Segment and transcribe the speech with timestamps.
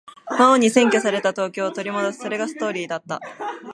[0.31, 2.17] 魔王に占拠された東京を取り戻す。
[2.21, 3.21] それがストーリーだった。